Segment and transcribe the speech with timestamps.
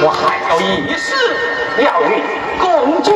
[0.00, 1.12] 我还要一示
[1.82, 2.22] 要与
[2.60, 3.10] 共聚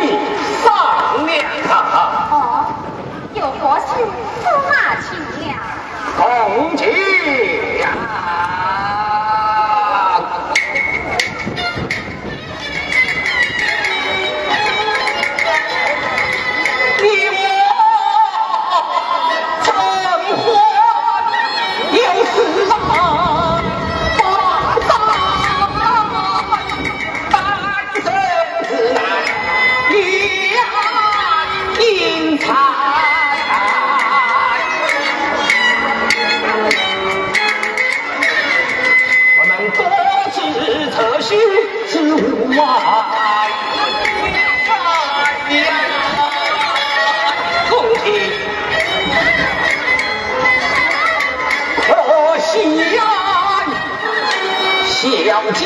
[55.32, 55.64] 小将，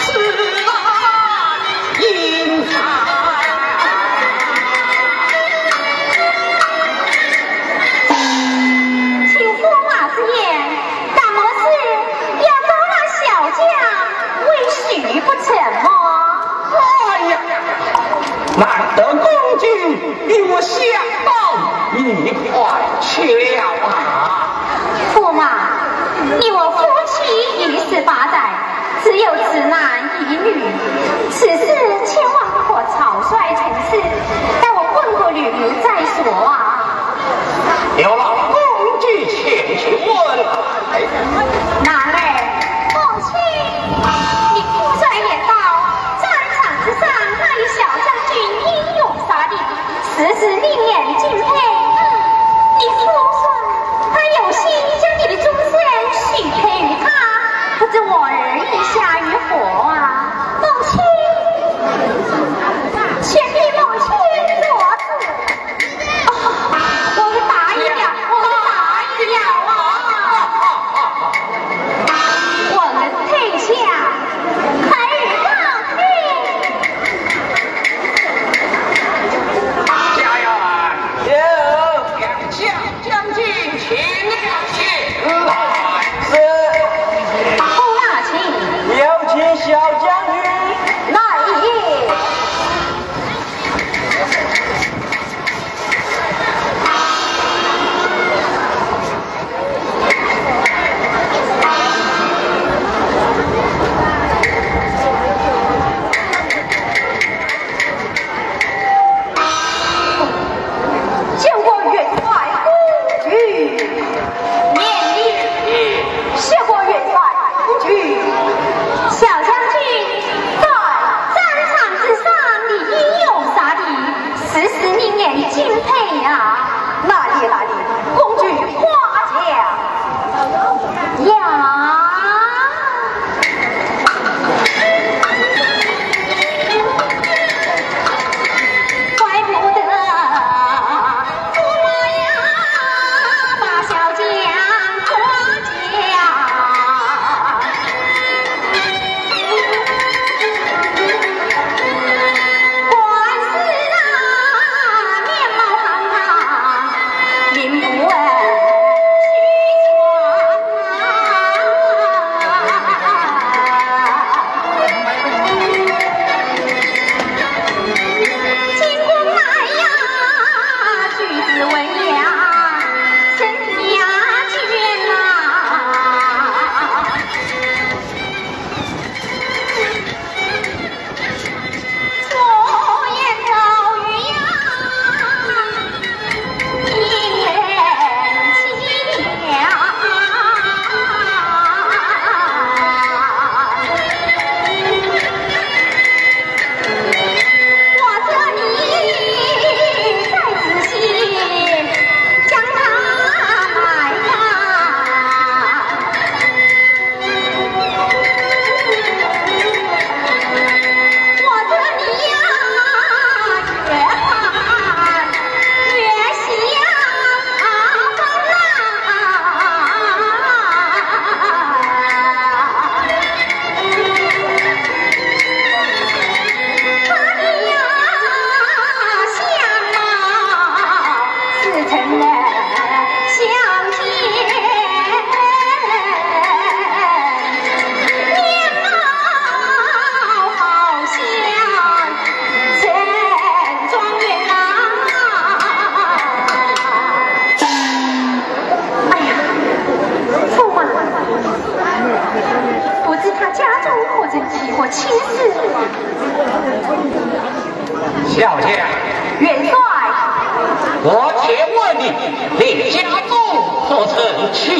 [0.00, 0.06] 此
[0.54, 0.58] 乃
[2.00, 2.70] 英才。
[9.28, 10.32] 请驸马爷，
[11.14, 11.62] 大漠是
[12.40, 13.60] 要招那小将
[14.48, 14.80] 为婿
[15.20, 15.46] 不成
[15.84, 15.86] 吗？
[16.72, 16.74] 哎
[17.28, 17.32] 呀，
[18.56, 18.62] 难
[18.96, 19.28] 得公
[19.58, 19.68] 君
[20.26, 20.78] 与我相。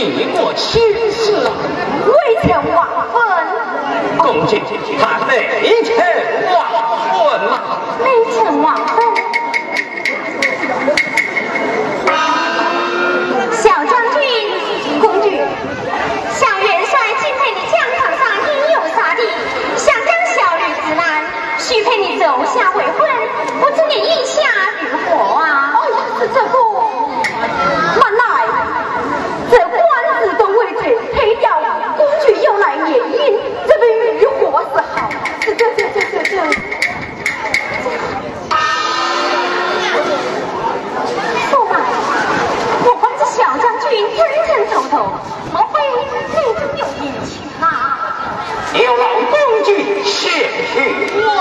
[0.05, 0.81] 你过亲
[1.11, 1.33] 誓，
[2.07, 3.21] 未见王坟。
[4.19, 4.63] 公瑾，
[5.01, 5.33] 他没
[5.83, 5.91] 见
[6.55, 6.57] 王
[7.11, 7.17] 坟
[7.49, 7.53] 呐。
[8.01, 8.87] 没臣王坟。
[13.51, 14.23] 小将军，
[15.01, 19.21] 公主，小元帅敬佩你战场上英勇杀敌，
[19.77, 21.03] 想将小女子兰
[21.59, 22.85] 许配你手下为。
[50.09, 51.38] 谢谢。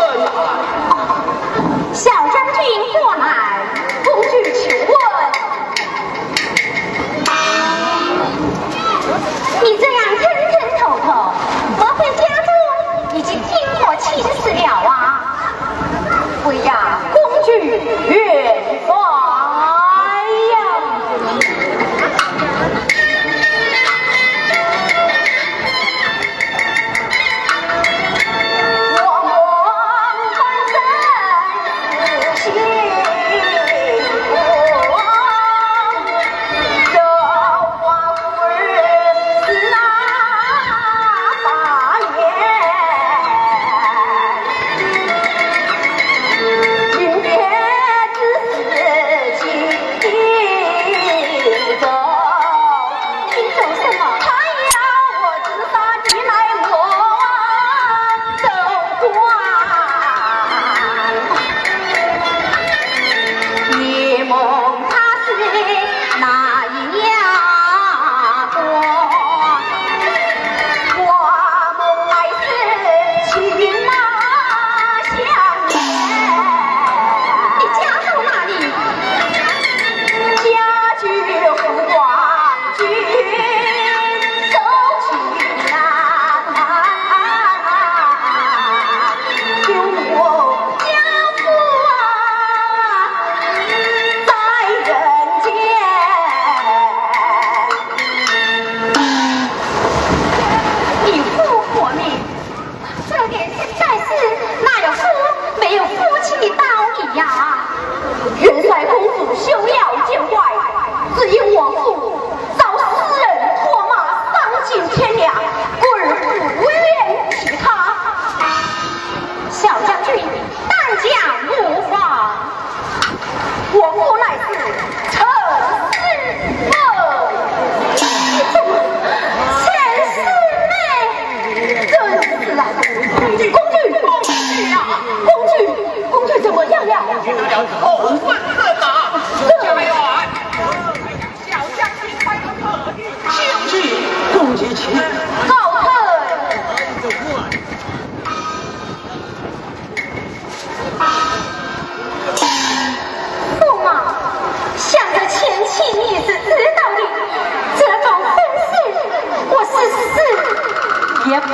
[161.30, 161.54] 也不会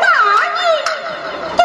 [0.00, 0.06] 答
[0.56, 0.70] 应。
[1.56, 1.62] 对，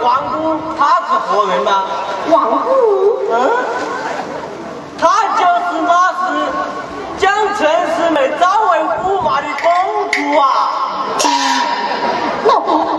[0.00, 1.84] 皇姑她是活人吗？
[2.30, 3.50] 皇姑，嗯，
[4.98, 5.02] 她
[5.36, 6.22] 就是那时
[7.18, 10.44] 将陈世美招为驸马的公主啊！
[12.44, 12.98] 老婆，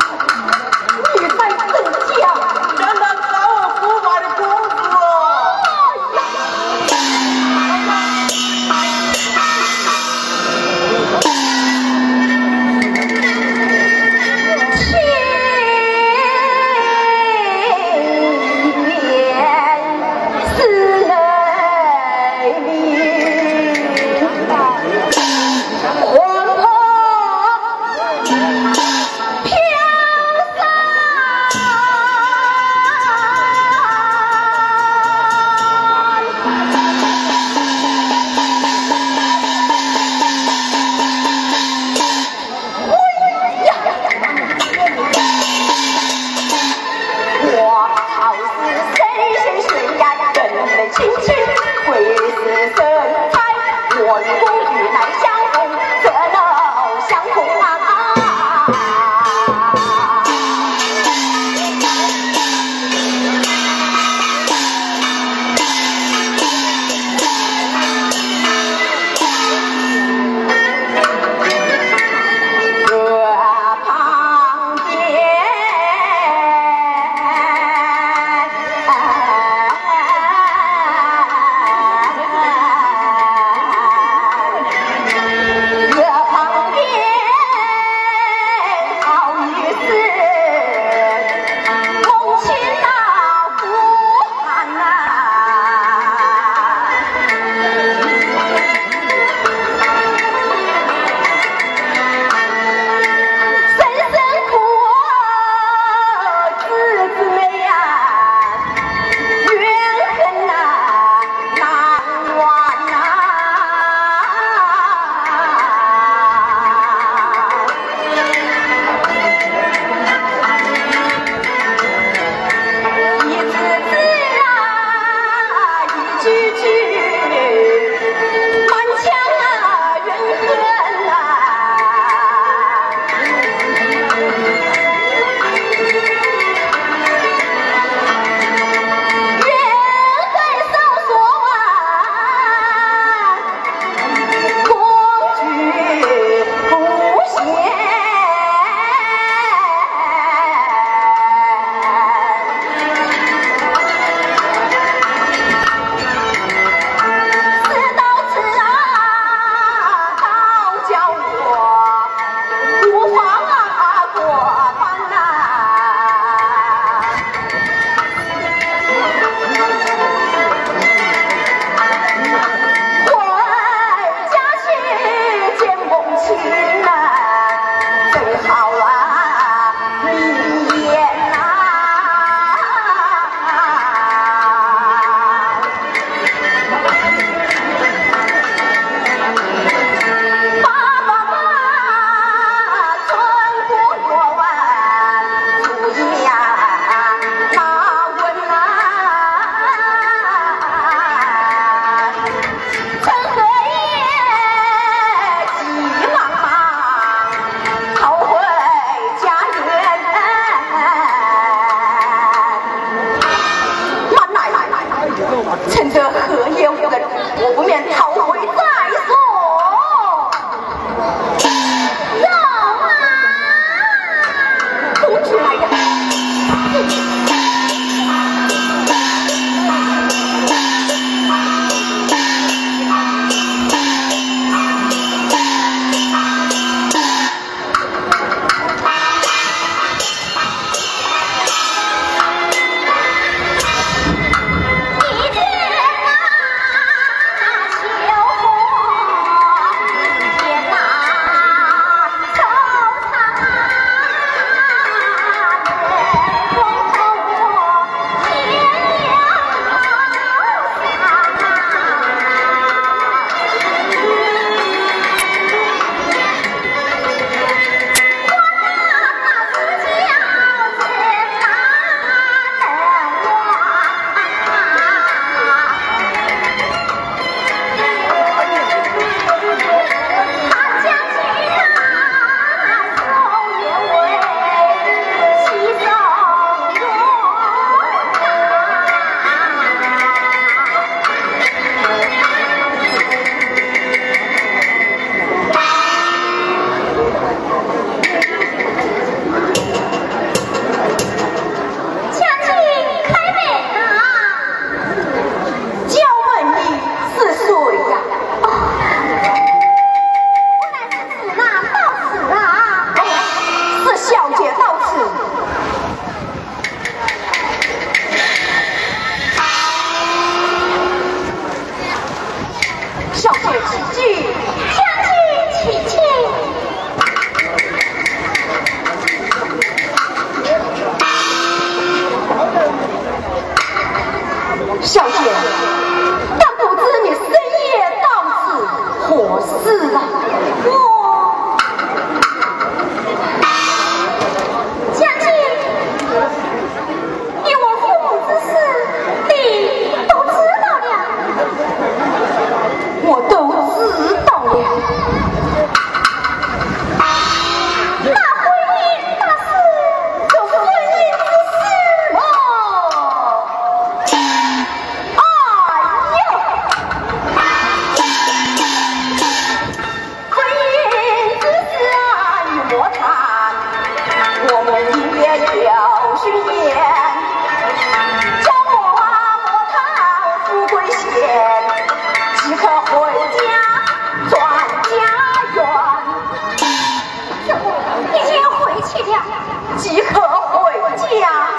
[389.78, 391.51] 即可回家